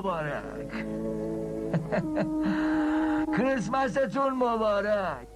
[0.00, 0.72] مبارک.
[3.36, 5.26] کریسمستون مبارک.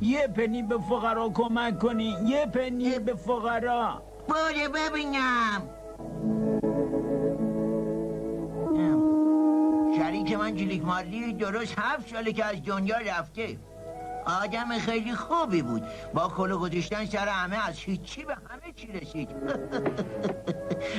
[0.00, 2.16] یه پنی به فقرا کمک کنی.
[2.24, 4.02] یه پنی به فقرا.
[4.28, 5.62] باره ببینم.
[9.96, 13.58] شریک من جلیک مارلی درست هفت ساله که از دنیا رفته.
[14.42, 15.82] آدم خیلی خوبی بود.
[16.14, 18.24] با کلو گذاشتن سر همه از هیچی
[18.70, 19.30] به چی رسید؟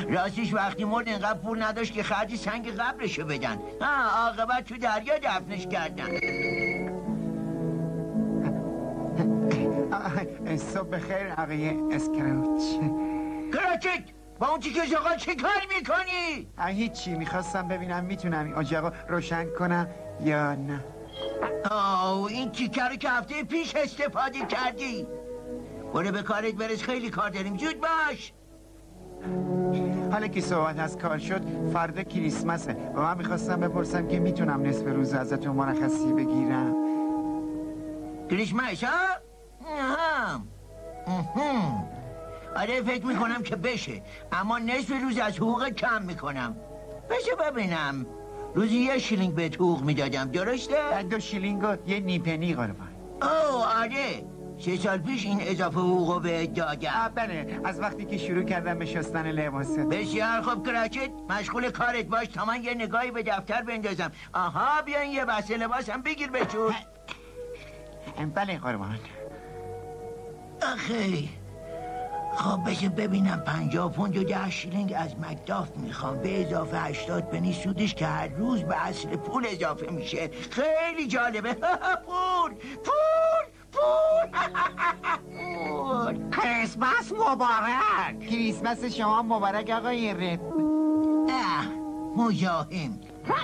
[0.16, 3.60] راستش وقتی مرد اینقدر پول نداشت که خرج سنگ قبرشو بدن.
[3.82, 6.08] ها عاقبت تو دریا دفنش کردن.
[10.58, 12.62] صبح بخیر آقای اسکروچ
[13.54, 14.04] کراچت
[14.40, 19.88] با اون تیکه زغال چه کار می‌کنی؟ هیچی می‌خواستم ببینم می‌تونم این اجاقا روشن کنم
[20.22, 20.86] یا نه.
[21.72, 25.08] آه این تیکه رو که هفته پیش استفاده کردی.
[25.94, 27.58] برو به کارت برس خیلی کار داریم.
[27.58, 28.34] زود باش!
[30.12, 31.42] حالا که صحبت از کار شد
[31.74, 32.74] فردا کریسمسه.
[32.96, 36.76] و من می‌خواستم بپرسم که می‌تونم نصف روز ازتون مرخصی بگیرم.
[38.30, 38.98] کریسمس ها؟
[42.56, 44.04] آره فکر می‌کنم که بشه.
[44.32, 46.56] اما نصف روز از حقوق کم می‌کنم.
[47.10, 48.06] بشه ببینم.
[48.56, 52.88] روزی یه شیلینگ به حقوق می‌دادم درسته؟ دو شیلینگ و یه نیم پنی قربان.
[53.22, 54.31] اوه آره.
[54.66, 57.12] سه سال پیش این اضافه حقوقو به دادم.
[57.16, 62.28] بله از وقتی که شروع کردم به شستن لباست بسیار خوب کراچت مشغول کارت باش.
[62.28, 64.12] تا من یه نگاهی به دفتر بندازم.
[64.34, 66.76] آها بیاین یه بسته لباسم بگیر بشور
[68.36, 69.00] بله قربان.
[70.74, 71.30] آخی
[72.36, 76.18] خب بشه ببینم پنجاه پوند و ده شیلینگ از مکداف می‌خوام.
[76.18, 80.30] به اضافه هشتاد پنی سودش که هر روز به اصل پول اضافه میشه.
[80.52, 81.54] خیلی جالبه.
[82.06, 82.52] پول
[82.84, 84.28] پول پول
[86.62, 88.20] کریسمس مبارک.
[88.20, 90.40] کریسمس شما مبارک آقای رب
[92.16, 93.00] مزاحم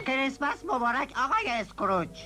[0.08, 2.20] کریسمس مبارک آقای اسکروچ.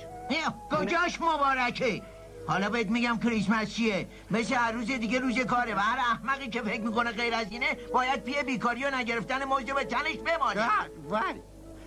[0.70, 2.02] کجاش مبارکه؟
[2.48, 6.62] حالا بهت میگم کریسمس چیه؟ مثل هر روز دیگه روز کاره و هر احمقی که
[6.62, 10.68] فکر می‌کنه غیر از اینه باید پی بیکاری و نگرفتن موجه به تنش بمانه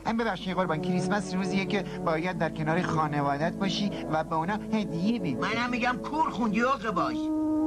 [0.05, 5.19] هم ببخشید قربان کریسمس روزیه که باید در کنار خانوادت باشی و به اونا هدیه
[5.19, 5.35] بدی.
[5.35, 6.61] منم میگم کور خوندی
[6.95, 7.17] باش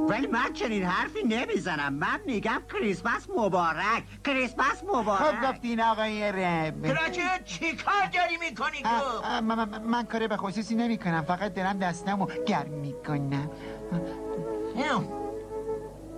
[0.09, 1.93] ولی من چنین حرفی نمی‌زنم.
[1.93, 4.03] من میگم کریسمس مبارک.
[4.25, 5.21] کریسمس مبارک.
[5.21, 10.75] خب گفتین آقای رب کراچه چی کار داری می‌کنی تو؟ من, من کار به خصوصی
[10.75, 13.49] نمی کنم فقط دارم دستمو گرم می‌کنم.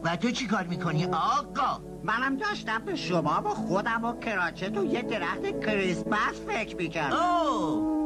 [0.04, 4.86] و تو چی کار می‌کنی آقا؟ منم داشتم به شما با خودم و کراچه تو
[4.86, 7.16] یه درخت کریسمس فکر می‌کردم.
[7.16, 8.01] اوه.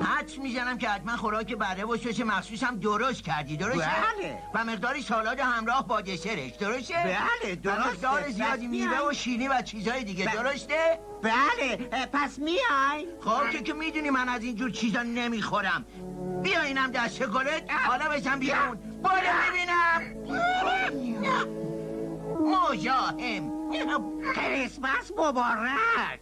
[0.00, 4.38] حدس می‌زنم که حتما خوراک بره و سس مخصوص هم درست کردی درسته؟ بله.
[4.54, 9.48] و مقداری سالاد همراه با دسرش درسته؟ بله درسته و مقدار زیادی میوه و شیرینی
[9.48, 10.32] و چیزهای دیگه ب...
[10.32, 11.76] درسته؟ بله
[12.12, 13.08] پس میای.
[13.20, 15.84] خب که که می‌دونی من از اینجور چیزا نمی‌خورم.
[16.42, 18.78] بیا اینم دست شکلت حالا بزن بیرون.
[19.02, 20.18] بالا ببینم.
[22.40, 23.52] مزاحم
[24.34, 26.20] کریسمس مبارک.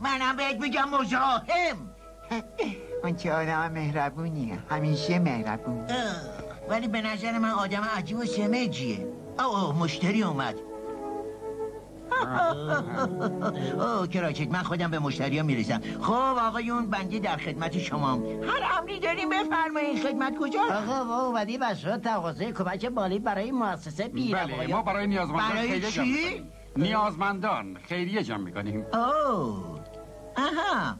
[0.00, 1.91] منم بهت میگم مزاحم
[3.02, 4.58] اون که آدم مهربونیه.
[4.70, 5.86] همیشه مهربون.
[6.68, 9.06] ولی به نظر من آدم عجیب و سمجیه
[9.38, 10.54] اوه مشتری اومد.
[13.80, 18.12] اوه کراچت من خودم به مشتری ها می‌رسم خب آقایون بندی در خدمت شما.
[18.42, 23.50] هر امری داریم بفرمایید خدمت کجا؟ آقا ما اومدیم از شما تقاضای کمک مالی برای
[23.50, 26.42] مؤسسه بیرم بله ما برای نیازمندان برای چی؟
[26.76, 28.86] نیازمندان خیریه جمع می‌کنیم.
[28.92, 29.71] اوه.
[30.36, 30.96] آها.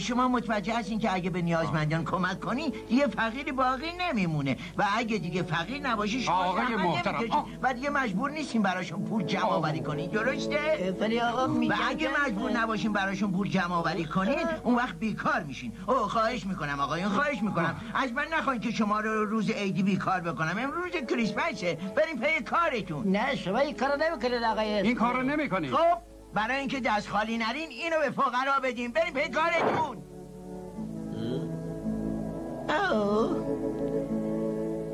[0.00, 4.56] شما متوجه هستین که اگه به نیازمندان کمک کنی یه فقیری باقی نمیمونه.
[4.78, 9.44] و اگه دیگه فقیر نباشی شما آقای محترم و دیگه مجبور نیستیم براشون پول جمع
[9.44, 14.74] آوری کنین درسته؟ ولی آقا و اگه مجبور نباشیم براشون پول جمع آوری کنین اون
[14.74, 15.72] وقت بیکار میشین.
[15.86, 17.80] او خواهش می‌کنم آقایون خواهش می‌کنم.
[17.94, 20.58] از من نخواین که شما رو روز عیدی بیکار بکنم.
[20.58, 21.78] امروز کریسمسه.
[21.96, 23.08] بریم پی کارتون.
[23.08, 26.13] نه شما این کارو نمی‌کنید آقای این کارو نمی‌کنید خب.
[26.34, 28.92] برای اینکه دست خالی نرین اینو به فقرا بدیم.
[28.92, 30.02] بریم به کارتون.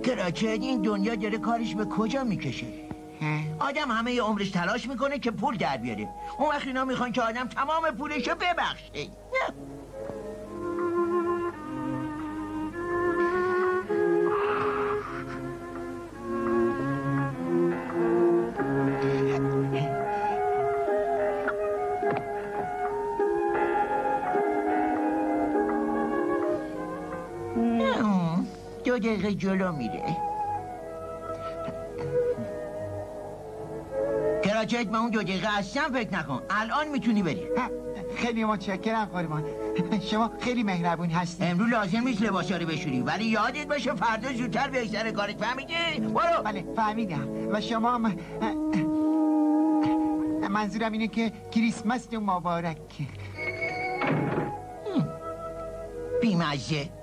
[0.03, 2.67] کراچت این دنیا داره کارش به کجا می‌کشه؟
[3.59, 6.09] آدم همه عمرش تلاش می‌کنه که پول در بیاره.
[6.39, 9.09] اون وقت اینا می‌خوان که آدم تمام پولشو ببخشه.
[29.01, 30.17] دقیقه جلو میره.
[34.55, 36.43] راجعت به اون دو دقیقه اصلا فکر نکن.
[36.51, 37.43] الان می‌تونی بری.
[38.17, 39.45] خیلی متشکرم قربان
[40.11, 41.45] شما خیلی مهربون هستی.
[41.45, 45.45] امروز لازم نیست لباسا رو بشوری ولی یادت باشه فردا زودتر به سر کارت.
[45.45, 46.43] فهمیدی؟ برو.
[46.45, 47.29] بله فهمیدم.
[47.53, 48.17] و شما هم...
[50.51, 52.77] منظورم اینه که کریسمس مبارک.
[56.23, 57.00] بیمزه.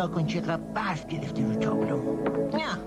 [0.00, 1.96] نگاه کن چقدر برف گرفته رو تابلو.
[2.52, 2.79] نه.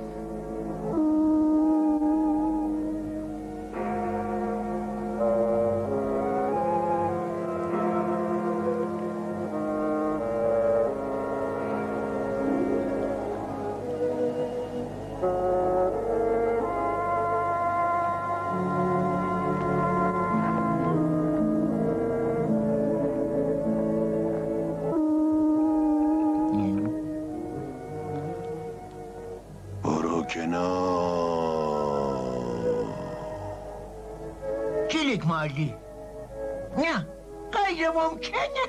[37.73, 38.63] غیر ممکنه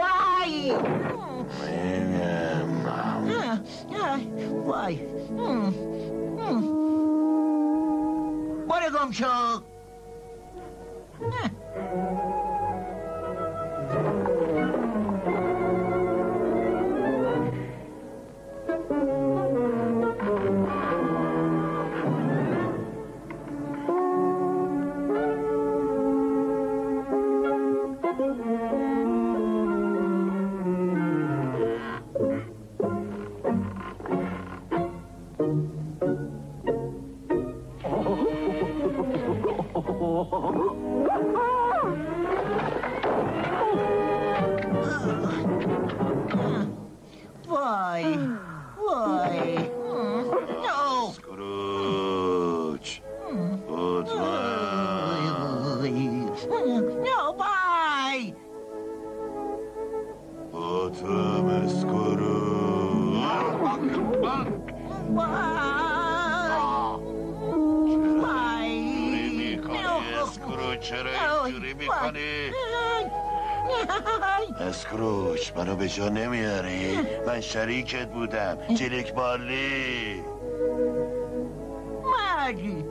[0.00, 0.72] وای
[4.66, 4.96] وای
[8.68, 9.60] برو گم شو
[40.18, 40.67] وای
[75.88, 78.58] جا نمیاری؟ من شریکت بودم.
[78.74, 80.22] جلیک بالی.
[82.04, 82.84] مردی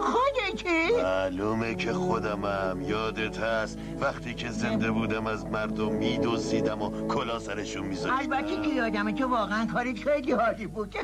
[0.00, 2.82] خودتی معلومه که خودمم.
[2.82, 3.78] یادت هست.
[4.00, 8.18] وقتی که زنده بودم از مردم میدوزیدم و کلا سرشون میذاشتم.
[8.18, 10.94] البته که یادمه تو واقعا کارت خیلی حالی بود.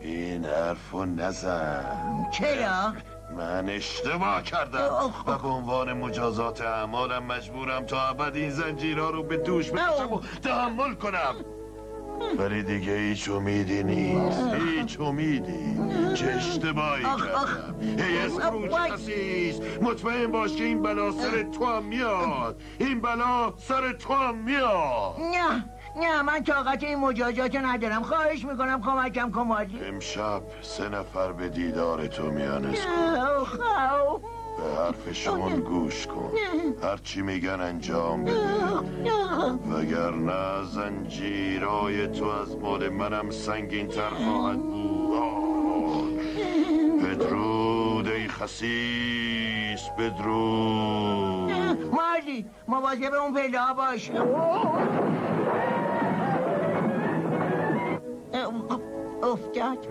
[0.00, 1.84] این حرفو نزن.
[2.32, 2.92] چرا؟
[3.36, 9.36] من اشتباه کردم و به عنوان مجازات اعمالم مجبورم تا ابد این زنجیرها رو به
[9.36, 11.34] دوش بکشم و تحمل کنم.
[12.38, 14.42] ولی دیگه هیچ امیدی نیست.
[14.54, 15.80] هیچ امیدی.
[16.14, 17.02] چه اشتباهی.
[17.02, 17.74] کردم.
[17.98, 18.72] هی اسکروچ
[19.82, 22.62] مطمئن باش که این بلا سر تو هم میاد.
[22.78, 25.16] این بلا سر تو هم میاد.
[25.18, 25.64] نه.
[25.96, 28.02] نه من طاقت این مجازات رو ندارم.
[28.02, 34.20] خواهش می‌کنم کمکم کن مالی امشب سه نفر به دیدار تو میان اوه.
[34.56, 36.30] به حرفشون گوش کن.
[36.82, 38.36] هرچی میگن انجام بده.
[39.70, 46.20] وگرنه زنجیرای تو از مال منم سنگین تر خواهد بود.
[47.04, 51.52] بدرود ای خسیس بدرود.
[51.92, 54.10] مالی مواظب اون پله ها باش
[59.20, 59.88] of dat.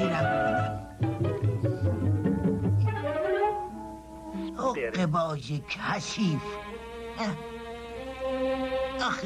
[0.00, 0.30] Ja.
[4.56, 5.46] Opgebouwd,
[8.98, 9.22] Ach.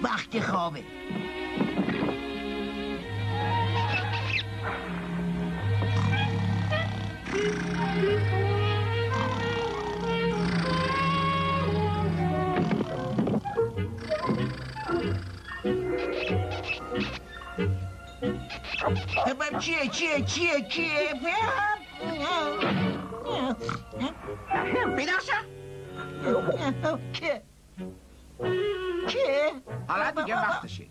[0.00, 1.69] Wacht, ik
[19.26, 21.14] بابا چیه چیه چیه چیه
[24.96, 25.38] بیدار شو
[27.12, 27.42] که
[29.08, 29.52] که
[29.88, 30.86] حالا دیگه وقتشه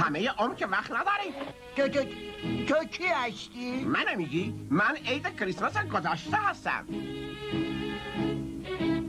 [0.00, 1.34] همه عمر که وقت نداری
[1.76, 2.04] تو تو
[2.68, 6.86] تو کی هستی؟ منو میگی؟ من عید کریسمس گذشته هستم.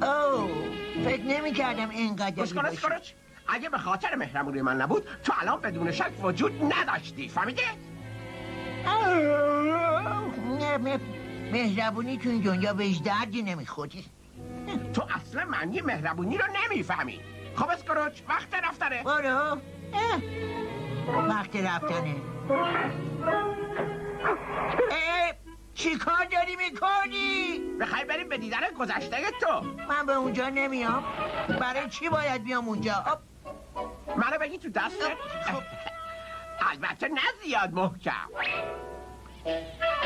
[0.01, 0.50] اوه
[1.05, 3.12] فکر نمی کردم اینقدر کن اسکروچ
[3.48, 7.29] اگه به خاطر مهربونی من نبود تو الان بدون شک وجود نداشتی.
[7.29, 7.62] فهمیدی؟
[11.51, 14.05] مهربونی تو این دنیا بهش دردی نمی‌خوری.
[14.93, 17.19] تو اصلا معنی مهربونی رو نمی‌فهمی.
[17.55, 19.03] خب اسکروچ وقت رفتنه.
[19.03, 19.57] برو.
[21.08, 22.15] وقت رفتنه
[25.74, 31.03] چی کار داری می‌کنی؟ بخوای بریم به دیدن گذشته تو من به اونجا نمیام
[31.60, 33.22] برای چی باید بیام اونجا؟
[34.15, 35.63] منو بگی تو دستت؟ خب.
[36.72, 38.29] البته نه زیاد محکم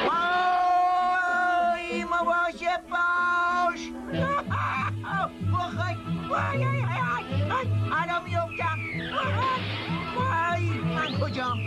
[0.06, 3.90] وای مواظب باش
[6.30, 6.66] وای
[11.06, 11.60] من کجام؟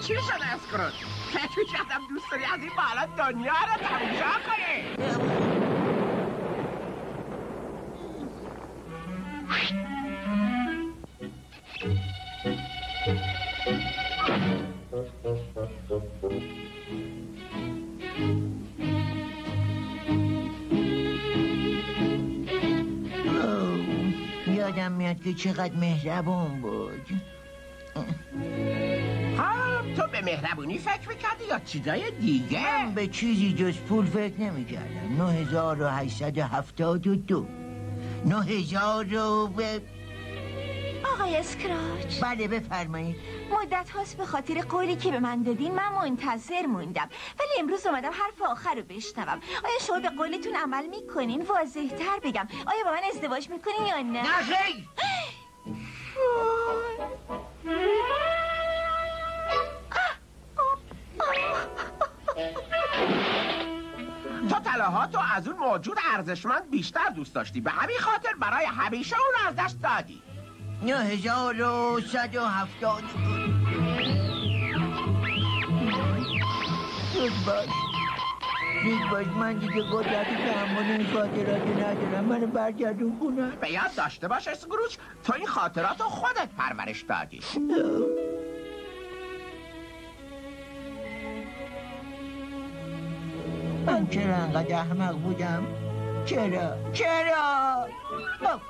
[0.00, 0.92] چی شده اسکروت؟
[1.32, 4.96] فکر کردم دوست داری از این بالا دنیا رو تماشا کنی؟
[24.56, 27.06] یادم میاد که چقدر مهربون بود.
[29.96, 35.22] تو به مهربونی فکر می‌کردی یا چیزای دیگه؟ من به چیزی جز پول فکر نمی‌کردم.
[35.22, 37.46] 9872
[38.24, 39.80] 9000 و به
[41.14, 42.20] آقای اسکراچ.
[42.22, 43.16] بله بفرمایید.
[43.50, 47.08] مدت هاست به خاطر قولی که به من دادین من منتظر موندم.
[47.40, 49.40] ولی امروز اومدم حرف آخر رو بشنوم.
[49.64, 52.48] آیا شما به قولتون عمل می‌کنین؟ واضح تر بگم.
[52.66, 54.28] آیا با من ازدواج می‌کنین یا نه؟ نه
[64.48, 67.60] تو طلاها تو از اون موجود ارزشمند بیشتر دوست داشتی.
[67.60, 70.22] به همین خاطر برای همیشه اون از دست دادی.
[70.82, 73.02] نه هزار و صد و هفتاد
[77.14, 77.68] زود باش
[78.84, 82.24] زود باش من دیگه قدرت تحمل این خاطراتی ندارم.
[82.24, 87.40] منو برگردون خونم به یاد داشته باش اسکروچ تو این خاطرات رو خودت پرورش دادی.
[93.86, 95.66] من چرا انقدر احمق بودم
[96.24, 97.86] چرا؟ چرا؟
[98.40, 98.60] خب،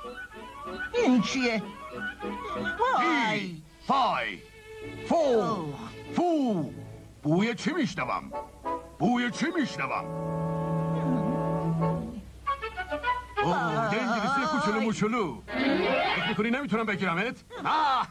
[1.05, 1.63] این چیه؟
[2.79, 3.61] وای!
[3.87, 4.39] فای
[5.07, 5.73] فو!
[6.15, 6.71] فو!
[7.23, 8.31] بوی چی میشنوم؟
[8.99, 10.05] بوی چی میشنوم؟
[13.43, 15.41] اوه یه انگلیسی کوچولو موچولو.
[16.15, 18.07] فکر می‌کنی نمی‌تونم بگیرمت؟ آه،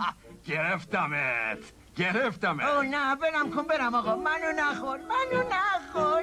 [0.48, 1.58] گرفتمت.
[2.00, 4.16] گرفتمت او نه برم کن برم آقا.
[4.16, 6.22] منو نخور منو نخور.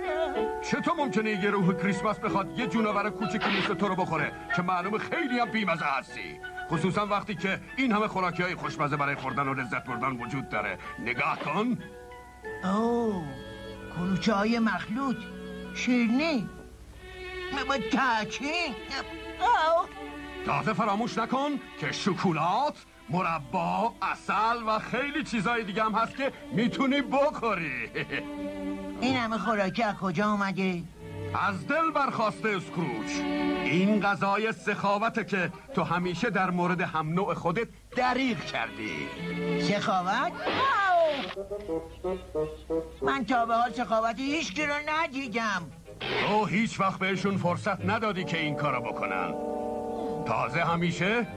[0.61, 4.97] چطور ممکنه یه روح کریسمس بخواد یه جونور کوچیکی مثل تو رو بخوره که معلومه
[4.97, 9.53] خیلی هم بیمزه هستی؟ خصوصا وقتی که این همه خوراکی های خوشمزه برای خوردن و
[9.53, 10.77] لذت بردن وجود داره.
[10.99, 11.77] نگاه کن.
[12.63, 13.23] اوه
[13.95, 15.17] کلوچه های مخلوط
[15.75, 16.49] شیرنی
[17.67, 18.75] با تاکین
[20.45, 27.01] تازه فراموش نکن که شکلات مربا، اصل و خیلی چیزای دیگه هم هست که می‌تونی
[27.01, 27.89] بخوری.
[29.01, 30.83] این همه خوراکی از کجا آمده؟
[31.49, 33.11] از دل برخواسته اسکروچ.
[33.63, 39.07] این غذای سخاوته که تو همیشه در مورد هم نوع خودت دریغ کردی.
[39.61, 40.31] سخاوت؟
[43.01, 45.71] من تا به حال سخاوت هیچ رو ندیدم.
[46.27, 49.33] تو هیچ وقت بهشون فرصت ندادی که این کارو بکنن.
[50.25, 51.27] تازه همیشه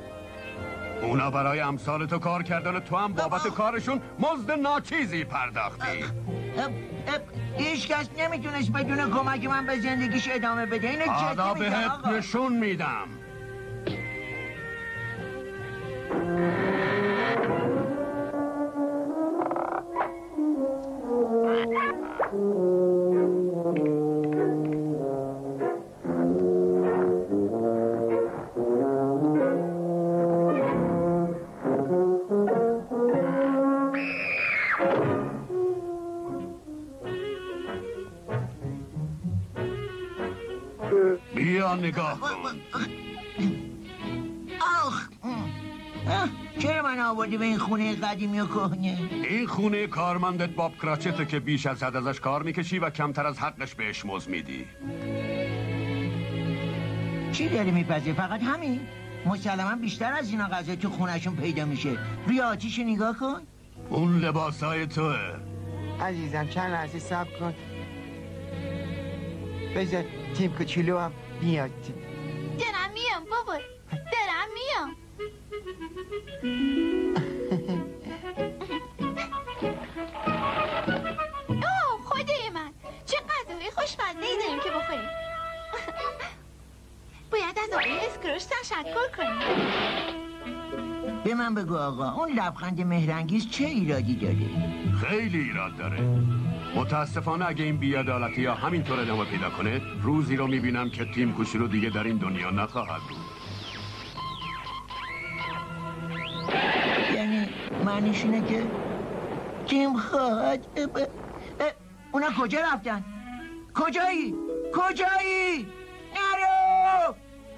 [1.03, 6.05] اونا برای امثال تو کار کردن و تو هم بابت کارشون مزد ناچیزی پرداختی.
[7.57, 10.89] هیچ کس نمی‌تونست بدون کمک من به زندگیش ادامه بده.
[10.89, 12.11] اینو میگم بهت آقا.
[12.11, 13.09] نشون میدم.
[41.91, 42.61] نگاه کن.
[44.87, 45.09] آخ.
[46.59, 51.41] چرا من آوردی به این خونه قدیمی و کهنه؟ این خونه کارمندت باب کراچته که
[51.41, 54.67] بیش از حد ازش کار می‌کشی و کمتر از حقش بهش مز میدی.
[57.33, 58.81] چی داری میپذیر فقط همین.
[59.27, 61.99] مسلما بیشتر از اینا غذا تو خونشون پیدا میشه.
[62.27, 63.41] روی آتیش نگاه کن.
[63.89, 65.17] اون لباسای توه.
[66.01, 67.55] عزیزم چند لحظه صبر کن.
[69.77, 70.05] بذار
[70.37, 71.71] تیم کوچولو هم میاد
[72.59, 73.59] درم میام بابا
[73.93, 74.97] درم میام
[81.49, 82.71] اوه خدای من
[83.07, 85.09] چه غذاهای خوشمزه ای داریم که بخوریم.
[87.31, 89.39] باید از آقای اسکروش تشکر کنیم.
[91.25, 94.49] به من بگو آقا اون لبخند مهرنگیز چه ایرادی داره؟
[94.97, 95.99] خیلی ایراد داره.
[96.75, 101.69] متاسفانه اگه این بیعدالتی یا همینطور ادامه پیدا کنه روزی رو می‌بینم که تیم کوچولو
[101.69, 103.19] دیگه در این دنیا نخواهد بود.
[107.15, 107.49] یعنی
[107.85, 108.67] معنیش اینه که
[109.67, 111.03] تیم خواهد اه، اه،
[111.61, 111.73] اه،
[112.13, 113.05] اونا کجا رفتن؟
[113.75, 114.35] کجایی؟
[114.75, 115.67] کجایی؟
[116.15, 117.15] نرو!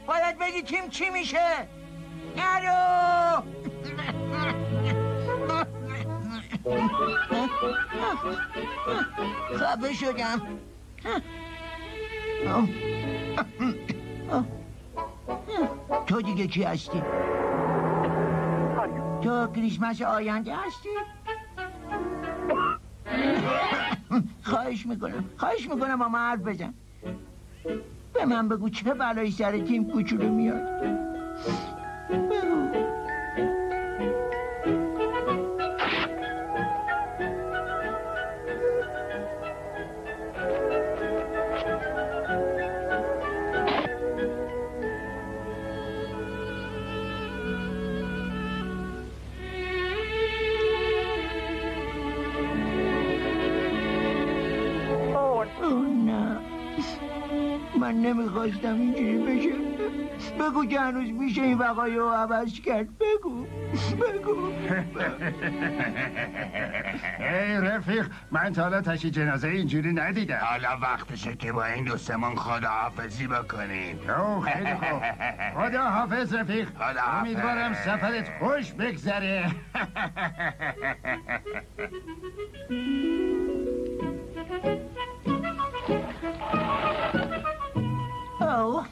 [0.06, 1.68] باید بگی تیم چی میشه؟
[2.36, 3.21] نرو!
[9.56, 10.40] خفه شدم
[16.06, 17.02] تو دیگه کی هستی؟
[19.22, 20.88] تو کریسمس آینده هستی؟
[24.42, 26.74] خواهش می‌کنم خواهش می‌کنم با من حرف بزن
[28.14, 30.82] به من بگو چه بلایی سر تیم کوچولو میاد
[32.10, 32.91] بگو
[58.42, 59.52] من نمی‌خواستم اینجوری بشه.
[60.40, 62.88] بگو که هنوز میشه این وقایع رو عوض کرد.
[62.98, 63.46] بگو.
[63.96, 64.52] بگو.
[67.18, 70.38] ای رفیق من تا حالا تشی جنازه اینجوری ندیدم.
[70.42, 73.98] حالا وقتشه که با این دوستمون خداحافظی بکنیم.
[74.10, 75.02] اوه خیلی خوب.
[75.54, 76.68] خدا حافظ رفیق.
[77.20, 79.50] امیدوارم سفرت خوش بگذره.
[88.52, 88.86] اوه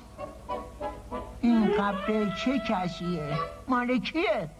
[1.40, 4.50] این قبل چه کسیه مال کیه؟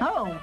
[0.00, 0.36] اوه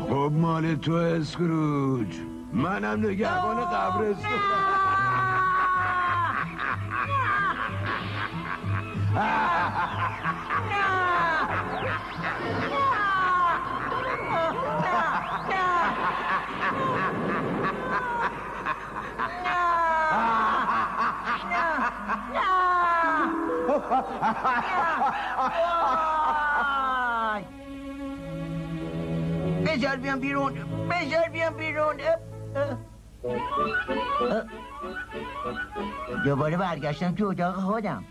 [0.00, 2.16] خب مال تو اسکروج
[2.52, 4.86] منم نگهبان قبرستون وای.
[29.66, 30.52] بذار بیام بیرون
[30.88, 31.96] بذار بیام بیرون.
[36.24, 38.04] دوباره برگشتم تو اتاق خودم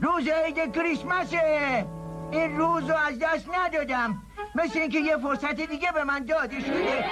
[0.00, 1.86] روز عید کریسمسه
[2.30, 4.22] این روز رو از دست ندادم
[4.54, 7.04] مثل اینکه یه فرصت دیگه به من داده شده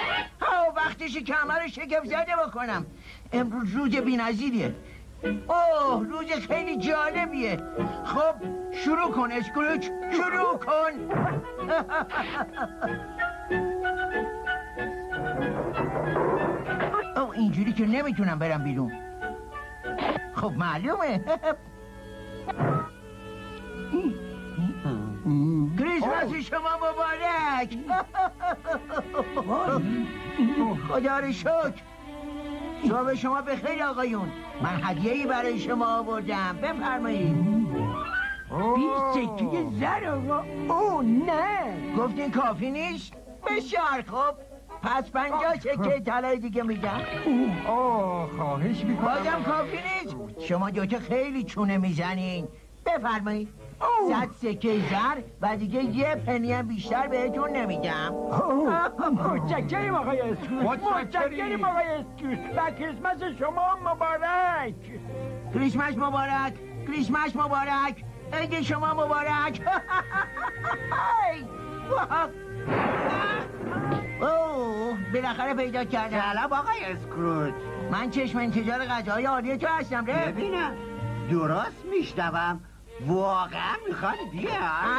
[0.89, 2.85] ها وقتش که همه رو شگفت زده بکنم.
[3.33, 4.17] امروز روز بی
[5.47, 7.57] اوه روز خیلی جالبیه.
[8.05, 8.35] خب
[8.71, 10.91] شروع کن اسکروچ شروع کن.
[17.21, 18.91] او اینجوری که نمی‌تونم برم بیرون.
[20.35, 21.21] خب معلومه.
[26.09, 27.77] کریسمس شما مبارک.
[30.87, 31.73] خدا رو شکر.
[32.87, 34.31] صبح شما به خیر آقایون.
[34.61, 36.57] من هدیه ای برای شما آوردم.
[36.61, 37.35] بفرمایید.
[38.75, 40.43] بیست سکه زر آقا.
[40.73, 41.93] او نه.
[41.97, 43.13] گفتین کافی نیست؟
[43.47, 44.35] بسیار خوب.
[44.83, 47.01] پس پنجاه سکه طلای دیگه میدم.
[47.67, 48.29] اوه.
[48.37, 49.05] خواهش می‌کنم.
[49.05, 50.39] بازم کافی نیست.
[50.39, 52.47] شما دوتا خیلی چونه می‌زنین.
[52.85, 53.49] بفرمایید.
[54.09, 58.13] صد سکه زر و دیگه یه پنی هم بیشتر بهتون نمیدم
[59.11, 64.75] متشکریم آقای اسکروج متشکریم آقای اسکروج و کریسمس شما مبارک.
[65.53, 66.53] کریسمس مبارک.
[66.87, 68.03] کریسمس مبارک.
[68.33, 69.61] عید شما مبارک.
[74.21, 76.21] اوه بالاخره پیدا کردم.
[76.21, 77.53] سلام آقای اسکروج
[77.91, 80.71] من چشم انتظار غذای عالی تو هستم ره ببینم.
[81.31, 82.59] درست میشنوم.
[83.07, 84.49] واقعا می‌خواد بیا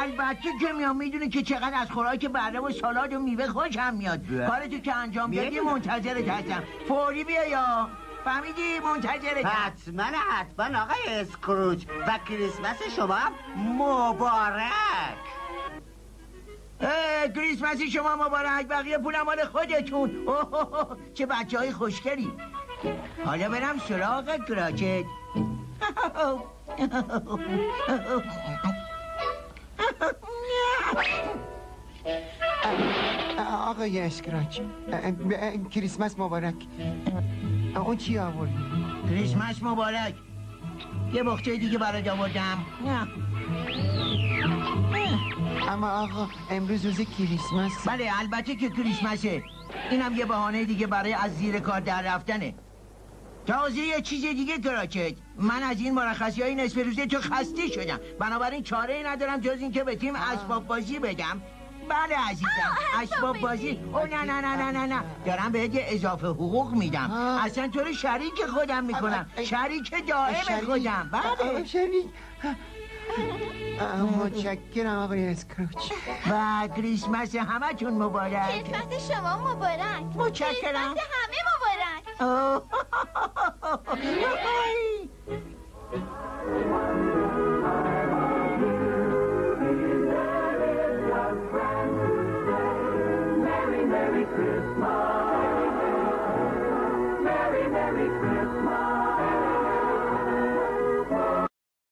[0.01, 4.27] البته که میام می‌دونی که چقدر از خوراک بره و سالاد و میوه خوشم میاد.
[4.27, 4.47] بله.
[4.47, 5.59] کارتو که انجام بدی.
[5.59, 6.63] منتظرت هستم.
[6.87, 7.89] فوری بیا یا.
[8.25, 9.45] فهمیدی؟ منتظرت.
[9.45, 13.19] حتما حتما آقای اسکروج و کریسمس شما
[13.57, 14.71] مبارک.
[16.81, 18.67] اه، کریسمس شما مبارک.
[18.67, 20.27] بقیه پولم مال خودتون.
[20.27, 22.31] اوه، چه بچه های خوشگلی.
[23.25, 25.05] حالا برم سراغ کراچت
[33.67, 34.59] آقای اسکراچ
[35.71, 36.55] کریسمس مبارک.
[37.75, 38.53] اون چی آوردی؟
[39.09, 40.15] کریسمس مبارک.
[41.13, 42.65] یه بخچه دیگه برات آوردم.
[45.69, 47.87] اما آقا امروز روز کریسمس.
[47.87, 49.43] بله البته که کریسمسه.
[49.91, 52.53] اینم یه بهانه دیگه برای از زیر کار در رفتنه.
[53.45, 57.99] تازه یه چیز دیگه کراچت من از این مرخصی های نصف روزه تو خسته شدم.
[58.19, 61.41] بنابراین چاره ای ندارم جز اینکه به تیم اسباب بازی بدم.
[61.89, 63.79] بله عزیزم اسباب بازی.
[63.93, 65.03] او نه نه نه نه نه نه.
[65.25, 67.11] دارم بهت یه اضافه حقوق میدم.
[67.45, 69.29] اصلا تو رو شریک خودم می‌کنم.
[69.45, 71.09] شریک دائم خودم.
[71.11, 71.65] بله.
[71.65, 72.05] شریک.
[74.25, 75.91] متشکرم آقای اسکروچ.
[76.31, 78.63] و کریسمس همتون مبارک.
[78.63, 80.03] کریسمس شما مبارک.
[80.15, 80.51] متشکرم.
[80.61, 81.70] کریسمس همه مبارک.
[82.23, 82.61] Oh.